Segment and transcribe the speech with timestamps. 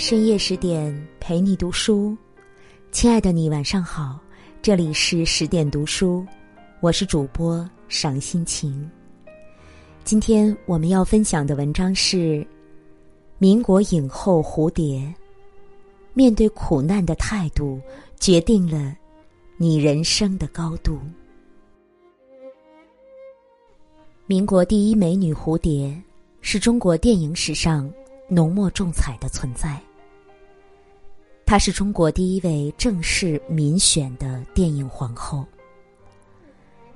[0.00, 2.16] 深夜十点陪你读书，
[2.90, 4.18] 亲爱的你晚上好，
[4.62, 6.24] 这里是十点读书，
[6.80, 8.90] 我是主播赏心情。
[10.02, 12.44] 今天我们要分享的文章是
[13.36, 15.14] 民国影后蝴蝶，
[16.14, 17.78] 面对苦难的态度
[18.18, 18.96] 决定了
[19.58, 20.98] 你人生的高度。
[24.26, 25.94] 民国第一美女蝴蝶
[26.40, 27.92] 是中国电影史上
[28.30, 29.78] 浓墨重彩的存在。
[31.50, 35.44] 她是中国第一位正式民选的电影皇后，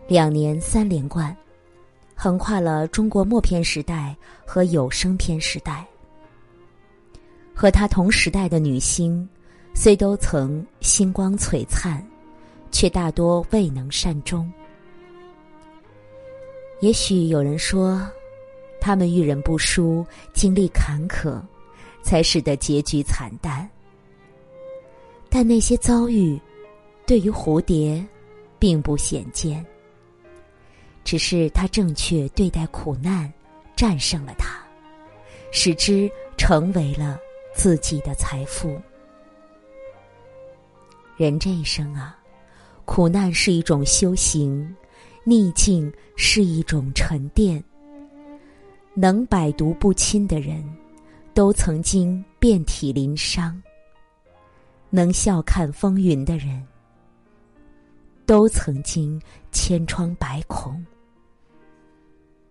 [0.06, 1.36] 两年三连冠，
[2.14, 5.84] 横跨了中国默片时代和有声片时代。
[7.52, 9.28] 和她同时代的女星，
[9.74, 12.00] 虽都曾星光璀璨，
[12.70, 14.48] 却大多未能善终。
[16.78, 18.00] 也许有人说，
[18.80, 21.42] 他们遇人不淑，经历坎坷，
[22.04, 23.68] 才使得结局惨淡。
[25.36, 26.40] 但那些遭遇，
[27.04, 28.00] 对于蝴蝶，
[28.56, 29.66] 并不鲜见。
[31.02, 33.32] 只是他正确对待苦难，
[33.74, 34.64] 战胜了它，
[35.50, 37.18] 使之成为了
[37.52, 38.80] 自己的财富。
[41.16, 42.16] 人这一生啊，
[42.84, 44.72] 苦难是一种修行，
[45.24, 47.60] 逆境是一种沉淀。
[48.94, 50.64] 能百毒不侵的人，
[51.34, 53.60] 都曾经遍体鳞伤。
[54.94, 56.64] 能笑看风云的人，
[58.24, 59.20] 都曾经
[59.50, 60.72] 千疮百孔；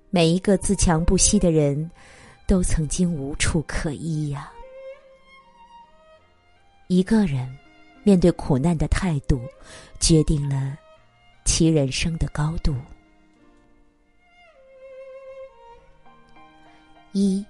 [0.10, 1.90] 每一个自强不息的人，
[2.46, 4.52] 都曾经无处可依呀。
[6.88, 7.50] 一个人
[8.04, 9.40] 面对苦难的态度，
[10.02, 10.78] 决定了
[11.46, 12.76] 其人生的高度。
[17.14, 17.46] 一，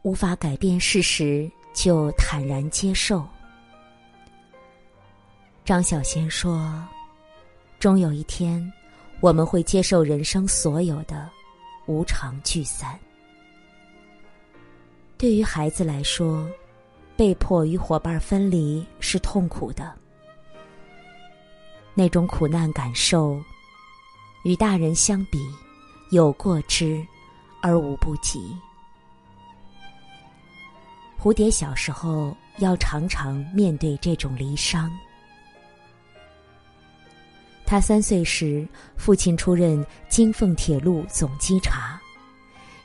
[0.00, 3.22] 无法改变事实，就坦然接受。
[5.64, 6.82] 张小娴说
[7.78, 8.72] ：“终有一天，
[9.20, 11.30] 我们会接受人生所有的
[11.86, 12.98] 无常聚散。
[15.16, 16.48] 对于孩子来说，
[17.16, 19.94] 被迫与伙伴分离是痛苦的。
[21.94, 23.40] 那种苦难感受，
[24.42, 25.38] 与大人相比，
[26.10, 27.06] 有过之
[27.62, 28.56] 而无不及。
[31.20, 34.90] 蝴蝶小时候要常常面对这种离伤。”
[37.70, 38.66] 他三岁时，
[38.96, 42.00] 父亲出任京凤铁路总稽查，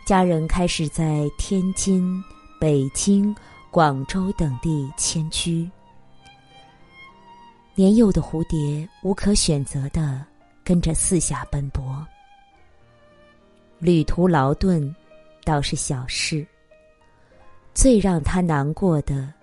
[0.05, 2.23] 家人开始在天津、
[2.61, 3.35] 北京、
[3.71, 5.67] 广州等地迁居。
[7.73, 10.23] 年幼的蝴蝶无可选择的
[10.63, 12.05] 跟着四下奔波，
[13.79, 14.95] 旅途劳顿
[15.43, 16.45] 倒是小事。
[17.73, 19.33] 最让他难过的，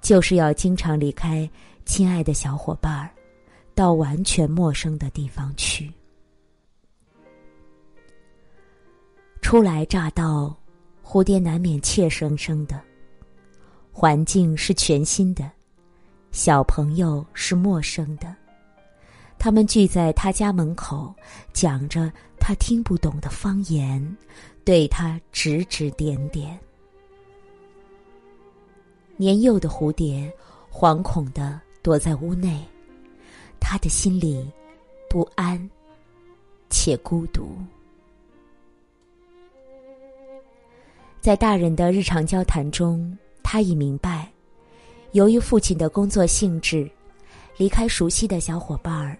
[0.00, 1.50] 就是要经常离开
[1.84, 3.10] 亲爱的小伙伴儿。
[3.74, 5.92] 到完全陌生的地方去。
[9.42, 10.56] 初来乍到，
[11.04, 12.80] 蝴蝶难免怯生生的。
[13.92, 15.50] 环境是全新的，
[16.32, 18.34] 小朋友是陌生的，
[19.38, 21.14] 他们聚在他家门口，
[21.52, 24.16] 讲着他听不懂的方言，
[24.64, 26.58] 对他指指点点。
[29.16, 30.32] 年幼的蝴蝶
[30.72, 32.60] 惶恐的躲在屋内。
[33.66, 34.46] 他的心里
[35.08, 35.58] 不安
[36.68, 37.56] 且孤独，
[41.18, 44.30] 在大人的日常交谈中，他已明白，
[45.12, 46.88] 由于父亲的工作性质，
[47.56, 49.16] 离开熟悉的小伙伴儿，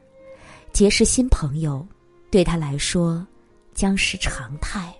[0.72, 1.84] 结识新朋友，
[2.30, 3.26] 对他来说
[3.72, 4.94] 将是常态。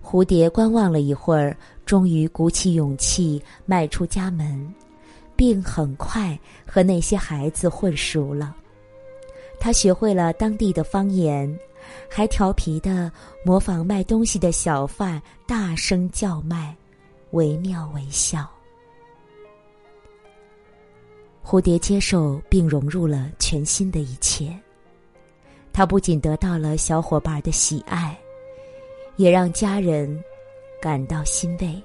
[0.00, 4.72] 蝴蝶观望了一会儿，终于鼓起勇气迈出家门。
[5.38, 8.56] 并很快和那些孩子混熟了，
[9.60, 11.48] 他学会了当地的方言，
[12.10, 13.10] 还调皮的
[13.44, 16.76] 模仿卖东西的小贩大声叫卖，
[17.30, 18.44] 惟妙惟肖。
[21.44, 24.52] 蝴蝶接受并融入了全新的一切，
[25.72, 28.18] 他不仅得到了小伙伴的喜爱，
[29.14, 30.20] 也让家人
[30.82, 31.80] 感到欣慰。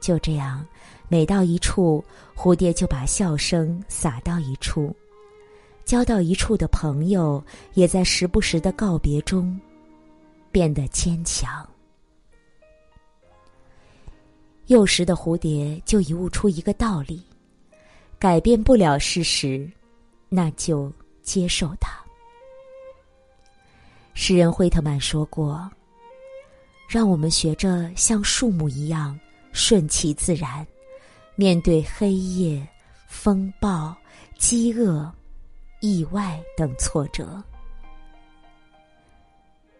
[0.00, 0.66] 就这样。
[1.08, 2.02] 每到一处，
[2.34, 4.94] 蝴蝶就把笑声撒到一处，
[5.84, 9.58] 交到一处的朋友，也在时不时的告别中
[10.50, 11.68] 变得坚强。
[14.66, 17.22] 幼时的蝴蝶就已悟出一个道理：
[18.18, 19.70] 改变不了事实，
[20.30, 20.90] 那就
[21.22, 21.92] 接受它。
[24.14, 25.70] 诗人惠特曼说过
[26.88, 29.18] ：“让我们学着像树木一样。”
[29.56, 30.66] 顺其自然，
[31.36, 32.66] 面对黑夜、
[33.08, 33.94] 风暴、
[34.38, 35.12] 饥饿、
[35.80, 37.42] 意外等挫折。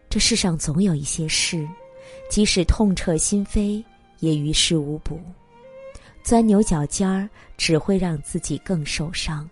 [0.09, 1.67] 这世上总有一些事，
[2.29, 3.83] 即使痛彻心扉，
[4.19, 5.19] 也于事无补。
[6.23, 9.49] 钻牛角尖儿只会让自己更受伤。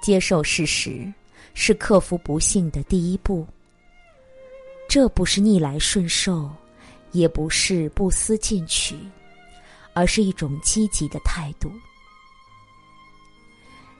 [0.00, 1.12] 接受事实
[1.54, 3.46] 是克服不幸的第一步。
[4.88, 6.48] 这不是逆来顺受，
[7.12, 8.96] 也不是不思进取，
[9.96, 11.72] 而是一种积极的态度。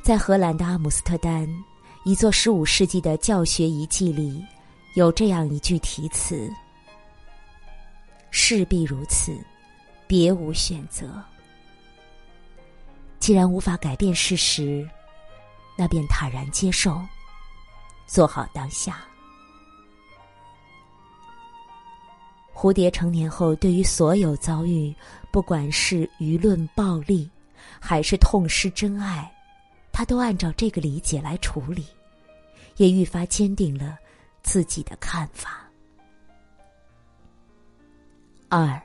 [0.03, 1.49] 在荷兰的阿姆斯特丹，
[2.05, 4.45] 一座十五世纪的教学遗迹里，
[4.95, 6.53] 有这样一句题词
[8.31, 9.35] ：“势必如此。”
[10.09, 11.21] 别无选择。
[13.19, 14.89] 既然无法改变事实，
[15.77, 17.01] 那便坦然接受，
[18.07, 19.05] 做好当下。
[22.59, 24.95] 蝴蝶成年后，对于所有遭遇，
[25.31, 27.29] 不管是舆论暴力，
[27.79, 29.31] 还是痛失真爱，
[29.93, 31.85] 他都按照这个理解来处理，
[32.79, 33.99] 也愈发坚定了
[34.43, 35.69] 自己的看法。
[38.49, 38.81] 二。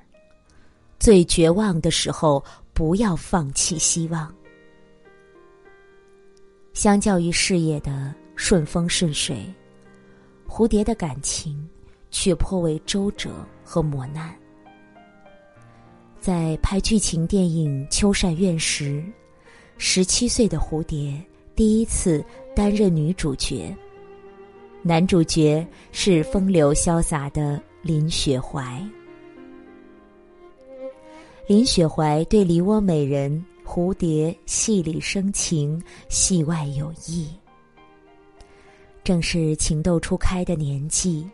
[1.00, 2.44] 最绝望的时候，
[2.74, 4.31] 不要放弃希望。
[6.74, 9.51] 相较于事业的顺风顺水，
[10.47, 11.67] 蝴蝶的感情
[12.12, 13.31] 却颇为周折
[13.63, 14.31] 和磨难。
[16.19, 19.04] 在拍剧情电影《秋善院》时，
[19.80, 21.19] 十七岁的蝴蝶
[21.56, 22.24] 第一次
[22.56, 23.75] 担任女主角，
[24.84, 28.80] 男主角是风流潇洒的林雪怀。
[31.48, 37.28] 林雪怀对梨涡美人蝴蝶戏里生情，戏外有意。
[39.04, 41.28] 正是情窦初开的年纪，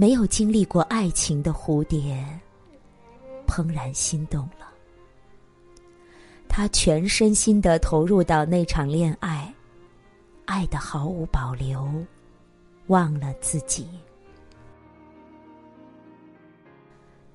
[0.00, 2.24] 没有经历过爱情的蝴蝶，
[3.48, 4.68] 怦然心动了。
[6.48, 9.52] 他全身心的投入到那场恋爱，
[10.44, 11.92] 爱的毫无保留，
[12.86, 13.88] 忘了自己。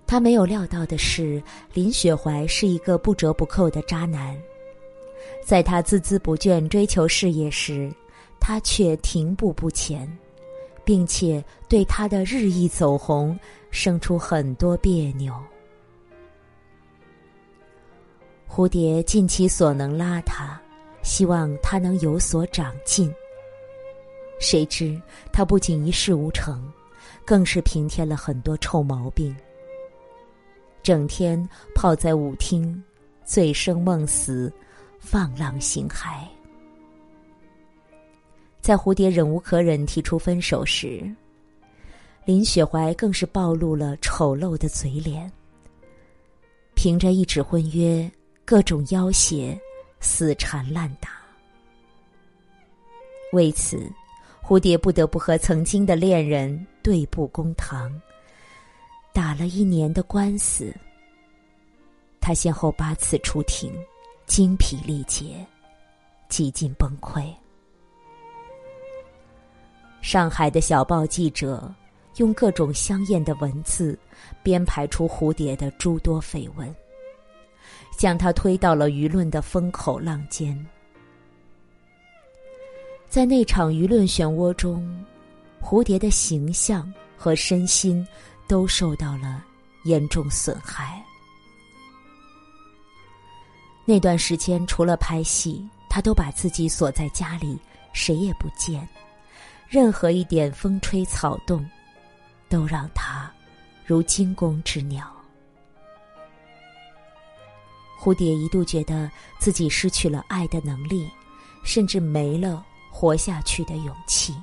[0.07, 1.43] 他没有料到的是，
[1.73, 4.41] 林雪怀是一个不折不扣的渣男。
[5.43, 7.93] 在他孜孜不倦追求事业时，
[8.39, 10.09] 他却停步不前，
[10.85, 13.37] 并且对他的日益走红
[13.71, 15.33] 生出很多别扭。
[18.47, 20.61] 蝴蝶尽其所能拉他，
[21.01, 23.11] 希望他能有所长进。
[24.39, 25.01] 谁知
[25.31, 26.71] 他不仅一事无成，
[27.25, 29.35] 更是平添了很多臭毛病。
[30.83, 32.83] 整天泡在舞厅，
[33.23, 34.51] 醉生梦死，
[34.99, 36.27] 放浪形骸。
[38.63, 41.03] 在蝴蝶忍无可忍提出分手时，
[42.23, 45.29] 林雪怀更是暴露了丑陋的嘴脸。
[46.73, 48.09] 凭着一纸婚约，
[48.45, 49.59] 各种要挟，
[49.99, 51.09] 死缠烂打。
[53.33, 53.91] 为此，
[54.41, 57.91] 蝴蝶不得不和曾经的恋人对簿公堂。
[59.11, 60.73] 打了一年的官司，
[62.21, 63.73] 他先后八次出庭，
[64.25, 65.45] 精疲力竭，
[66.29, 67.29] 几近崩溃。
[70.03, 71.73] 上海的小报记者
[72.17, 73.97] 用各种香艳的文字
[74.43, 76.75] 编排出蝴蝶的诸多绯闻，
[77.97, 80.53] 将他推到了舆论的风口浪尖。
[83.09, 85.03] 在那场舆论漩涡中，
[85.61, 88.05] 蝴蝶的形象和身心。
[88.45, 89.43] 都受到了
[89.85, 91.01] 严重损害。
[93.85, 97.57] 那段时间，除了拍戏，他都把自己锁在家里，
[97.93, 98.87] 谁也不见。
[99.73, 101.67] 任何一点风吹草动，
[102.47, 103.33] 都让他
[103.83, 105.11] 如惊弓之鸟。
[107.99, 111.09] 蝴蝶一度觉得自己失去了爱的能力，
[111.63, 114.35] 甚至没了活下去的勇气。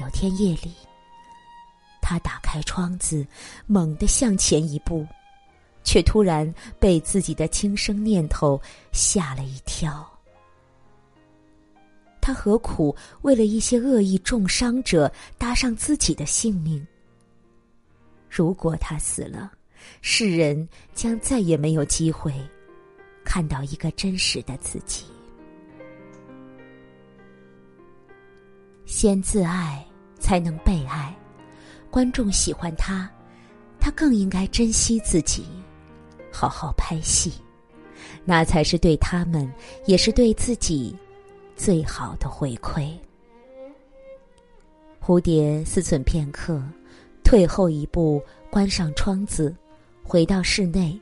[0.00, 0.72] 有天夜里。
[2.00, 3.26] 他打开窗子，
[3.66, 5.04] 猛地向前一步，
[5.82, 8.60] 却突然被自己的轻生念头
[8.92, 10.08] 吓了一跳。
[12.22, 16.86] 他何苦为了一些恶意重伤者搭上自己的性命？
[18.30, 19.50] 如果他死了，
[20.00, 22.32] 世人将再也没有机会
[23.24, 25.04] 看到一个真实的自己。
[28.86, 29.84] 先自爱，
[30.20, 31.12] 才能被爱。
[31.90, 33.10] 观众喜欢他，
[33.80, 35.44] 他更应该珍惜自己，
[36.32, 37.32] 好好拍戏，
[38.24, 39.52] 那才是对他们，
[39.86, 40.96] 也是对自己
[41.64, 42.90] 最好的回馈。
[45.00, 46.60] 蝴蝶思忖片刻，
[47.22, 49.54] 退后一步，关上窗子，
[50.02, 51.00] 回到室内，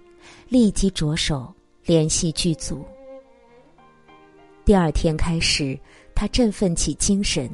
[0.50, 1.50] 立即着手
[1.86, 2.84] 联系剧组。
[4.62, 5.80] 第二天开始，
[6.14, 7.50] 他振奋起精神，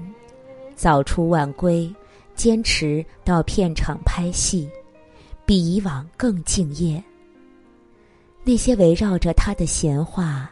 [0.75, 1.89] 早出晚归，
[2.35, 4.69] 坚持到片场拍戏，
[5.45, 7.01] 比以往更敬业。
[8.43, 10.51] 那些围绕着他的闲话，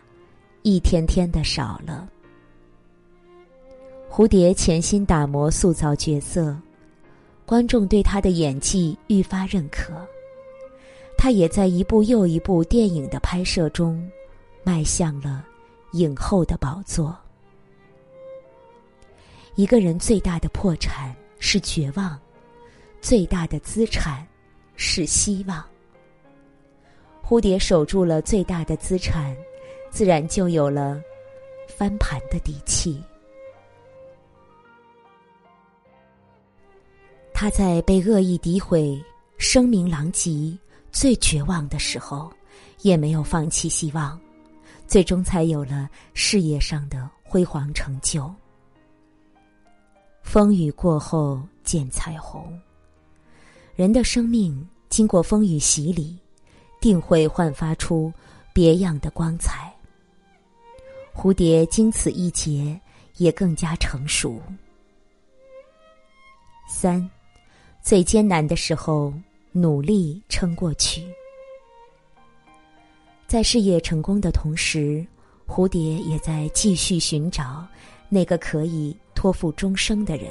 [0.62, 2.08] 一天天的少了。
[4.16, 6.56] 蝴蝶潜心打磨塑造角色，
[7.44, 9.92] 观众对他的演技愈发认可。
[11.18, 14.09] 他也在一部又一部电影的拍摄中，
[14.62, 15.44] 迈向了。
[15.94, 17.16] 影后的宝座。
[19.56, 22.16] 一个人最大的破产是绝望，
[23.00, 24.25] 最大的资产
[24.76, 25.61] 是希望。
[27.21, 29.37] 蝴蝶守住了最大的资产，
[29.90, 31.02] 自然就有了
[31.66, 33.02] 翻盘的底气。
[37.44, 38.98] 他在被恶意诋毁、
[39.36, 40.56] 声名狼藉、
[40.90, 42.32] 最绝望的时候，
[42.80, 44.18] 也没有放弃希望。
[44.86, 48.34] 最终才有了事业上的辉煌成就。
[50.22, 52.58] 风雨过后见彩虹。
[53.74, 56.18] 人的生命经过风雨洗礼，
[56.80, 58.10] 定会焕发出
[58.54, 59.70] 别样的光彩。
[61.14, 62.80] 蝴蝶经此一劫，
[63.18, 64.40] 也更加成熟。
[66.66, 67.06] 三，
[67.85, 69.12] 最艰难的时候，
[69.53, 71.05] 努力撑过去。
[73.26, 75.07] 在事业成功的同时，
[75.47, 77.62] 蝴蝶也在继续寻找
[78.09, 80.31] 那个可以托付终生的人。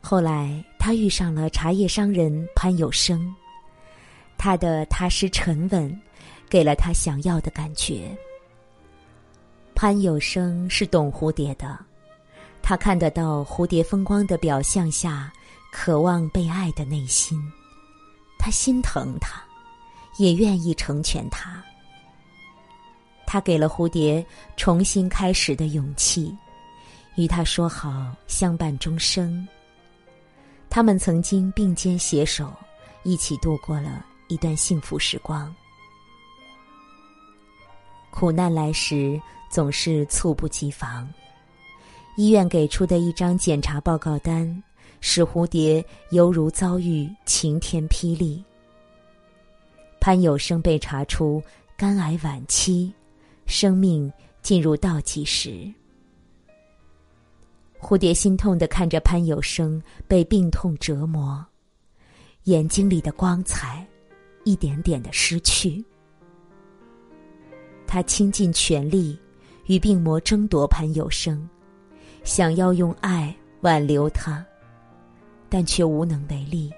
[0.00, 3.30] 后来，他遇上了茶叶商人潘有生，
[4.38, 6.00] 他的踏实沉稳，
[6.48, 8.08] 给了他想要的感觉。
[9.74, 11.78] 潘有生是懂蝴蝶的，
[12.62, 15.30] 他看得到蝴蝶风光的表象下，
[15.72, 17.42] 渴望被爱的内心，
[18.38, 19.42] 他心疼他。
[20.18, 21.64] 也愿意成全他。
[23.26, 24.24] 他给了蝴蝶
[24.58, 26.36] 重新开始的勇气，
[27.16, 29.48] 与他说好相伴终生。
[30.68, 32.52] 他们曾经并肩携手，
[33.04, 35.52] 一起度过了一段幸福时光。
[38.10, 41.08] 苦难来时总是猝不及防，
[42.16, 44.62] 医院给出的一张检查报告单，
[45.04, 48.42] 使蝴蝶犹如遭遇晴天霹雳。
[50.00, 51.42] 潘有生被查出
[51.76, 52.90] 肝癌晚期，
[53.44, 54.10] 生命
[54.42, 55.70] 进入倒计时。
[57.80, 61.44] 蝴蝶心痛的看着潘有生被病痛折磨，
[62.44, 63.84] 眼睛里的光彩
[64.44, 65.84] 一点点的失去。
[67.88, 69.18] 他倾尽全力
[69.66, 71.46] 与病魔争夺潘有生，
[72.22, 74.44] 想要用爱挽留他，
[75.52, 76.72] 但却无能为力。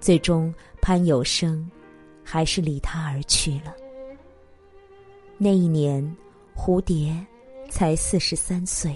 [0.00, 1.70] 最终，潘有生。
[2.30, 3.74] 还是离他而去了。
[5.38, 6.04] 那一年，
[6.54, 7.26] 蝴蝶
[7.70, 8.94] 才四十三岁。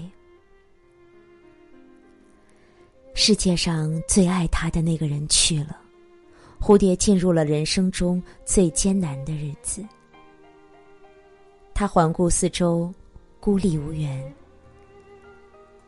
[3.15, 5.81] 世界上最爱他的那个人去了，
[6.61, 9.83] 蝴蝶进入了人生中最艰难的日子。
[11.73, 12.93] 他环顾四周，
[13.39, 14.31] 孤立无援。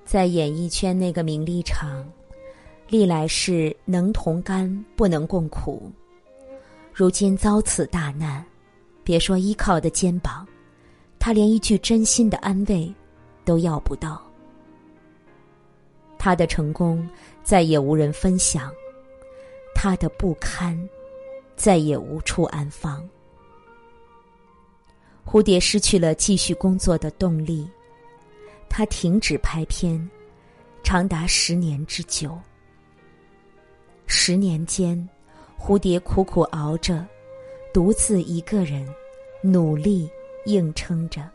[0.04, 2.04] 在演艺圈那个名利场，
[2.88, 5.92] 历来是能同甘不能共苦。
[6.94, 8.46] 如今遭此大难，
[9.04, 10.48] 别说依靠的肩膀，
[11.20, 12.94] 他连一句真心的安慰
[13.44, 14.22] 都要不到。
[16.18, 17.08] 他的成功
[17.44, 18.72] 再也无人分享，
[19.76, 20.78] 他的不堪
[21.56, 23.08] 再也无处安放。
[25.26, 27.68] 蝴蝶失去了继续工作的动力，
[28.70, 30.10] 他停止拍片，
[30.84, 32.40] 长达十年之久。
[34.06, 35.08] 十年间。
[35.58, 37.04] 蝴蝶苦苦熬着，
[37.74, 38.88] 独自一个人
[39.42, 40.08] 努力
[40.46, 41.28] 硬撑着。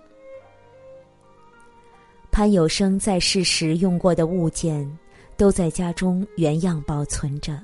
[2.30, 4.88] 潘有生在世时用过的物件，
[5.36, 7.60] 都在家中原样保存着。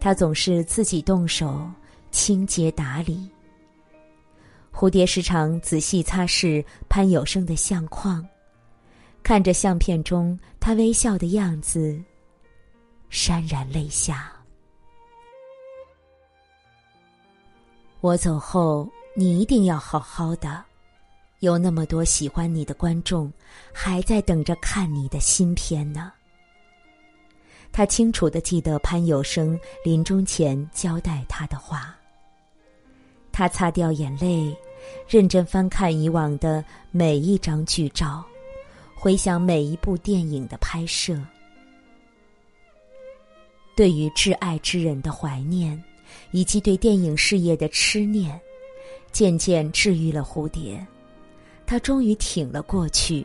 [0.00, 1.70] 他总是自己动手
[2.10, 3.30] 清洁打理。
[4.74, 8.26] 蝴蝶时常仔细擦拭潘有生的相框，
[9.22, 12.02] 看着相片中他微笑的样子，
[13.10, 14.32] 潸然泪下。
[18.00, 20.64] 我走后，你一定要好好的。
[21.40, 23.32] 有那么多喜欢你的观众，
[23.72, 26.12] 还在等着看你的新片呢。
[27.72, 31.96] 他清楚的记得潘有生临终前交代他的话。
[33.32, 34.54] 他擦掉眼泪，
[35.08, 38.24] 认真翻看以往的每一张剧照，
[38.94, 41.18] 回想每一部电影的拍摄。
[43.74, 45.82] 对于挚爱之人的怀念。
[46.32, 48.40] 以及对电影事业的痴念，
[49.10, 50.84] 渐渐治愈了蝴蝶。
[51.66, 53.24] 他终于挺了过去，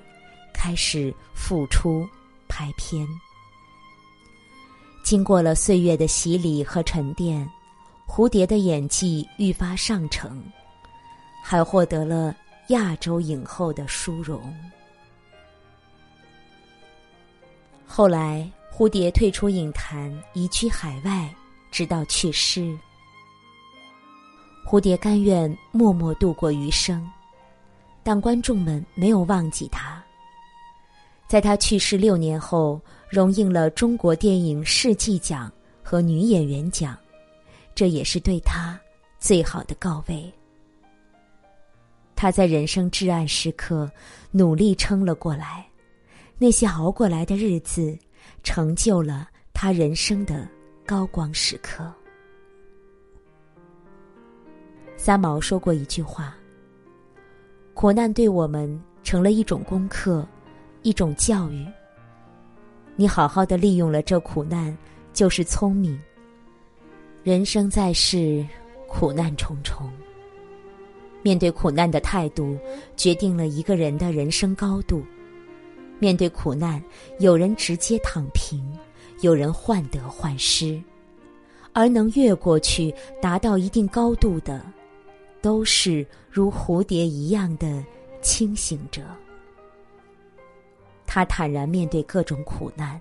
[0.54, 2.08] 开始复出
[2.48, 3.08] 拍片。
[5.04, 7.48] 经过了岁月的洗礼和沉淀，
[8.08, 10.44] 蝴蝶的演技愈发上乘，
[11.44, 12.36] 还获得了
[12.70, 14.42] 亚洲影后的殊荣。
[17.86, 21.34] 后来，蝴蝶退出影坛，移居海外，
[21.72, 22.78] 直到去世。
[24.66, 27.10] 蝴蝶甘愿默默度过余生，
[28.04, 30.04] 但观众们没有忘记他。
[31.26, 35.50] 在他去世六年后，荣膺了中国电影世纪奖
[35.82, 36.98] 和女演员奖，
[37.74, 38.78] 这也是对他
[39.20, 40.30] 最好的告慰。
[42.14, 43.90] 他在人生至暗时刻
[44.32, 45.66] 努力撑了过来，
[46.38, 47.98] 那些熬过来的日子，
[48.46, 50.48] 成就了他人生的
[50.86, 51.92] 高光时刻。
[54.96, 56.38] 三毛说过一句话
[57.74, 60.26] ：“苦难对我们成了一种功课。”
[60.84, 61.66] 一种教育。
[62.96, 64.78] 你好好的利用了这苦难，
[65.14, 66.00] 就是聪明。
[67.24, 68.46] 人生在世，
[68.88, 69.92] 苦难重重。
[71.24, 72.56] 面对苦难的态度，
[72.96, 75.04] 决定了一个人的人生高度。
[76.00, 76.84] 面对苦难，
[77.20, 78.64] 有人直接躺平，
[79.22, 80.82] 有人患得患失，
[81.74, 84.62] 而能越过去，达到一定高度的，
[85.42, 87.84] 都是如蝴蝶一样的
[88.22, 89.02] 清醒者。
[91.06, 93.00] 他坦然面对各种苦难，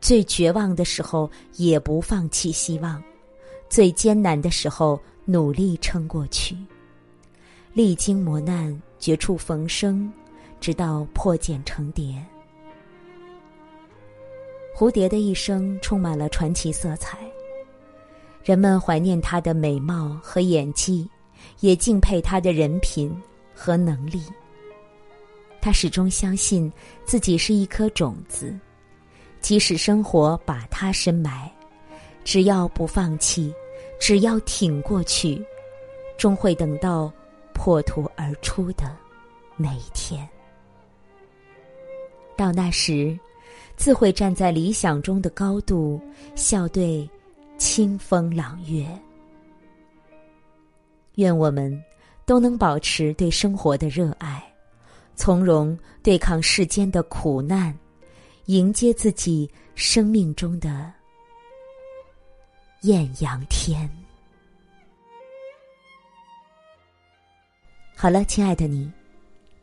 [0.00, 3.02] 最绝望的时候也不放弃希望，
[3.68, 6.56] 最艰难的时候努力撑过去。
[7.72, 10.10] 历经磨难，绝处逢生，
[10.60, 12.14] 直到破茧成蝶。
[14.74, 17.18] 蝴蝶的一生充满了传奇色彩，
[18.44, 21.08] 人们怀念她的美貌和演技，
[21.60, 23.14] 也敬佩她的人品
[23.54, 24.22] 和能力。
[25.58, 26.72] 他始终相信
[27.04, 28.56] 自己是一颗种子，
[29.40, 31.50] 即使生活把他深埋，
[32.22, 33.52] 只要不放弃，
[33.98, 35.44] 只要挺过去，
[36.16, 37.12] 终会等到
[37.52, 38.96] 破土而出的
[39.56, 40.28] 那一天。
[42.36, 43.18] 到那时，
[43.76, 46.00] 自会站在理想中的高度，
[46.34, 47.08] 笑对
[47.58, 48.86] 清风朗月。
[51.14, 51.82] 愿我们
[52.26, 54.42] 都能保持对生活的热爱。
[55.14, 57.74] 从容对抗世间的苦难，
[58.46, 60.92] 迎接自己生命中的
[62.82, 63.90] 艳阳天。
[67.94, 68.92] 好了，亲爱的你，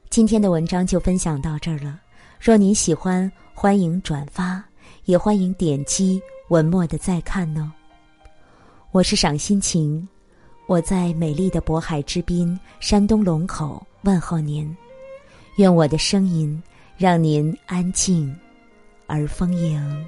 [0.10, 2.02] 今天的文章就分享到这儿了。
[2.44, 4.62] 若您喜欢，欢迎转发，
[5.06, 7.72] 也欢迎点击文末的再看哦。
[8.92, 10.06] 我是赏心情，
[10.68, 14.76] 我在美丽的渤海之滨，山东龙口问候您。
[15.56, 16.62] 愿我的声音
[16.98, 18.38] 让您安静
[19.08, 20.06] 而丰盈。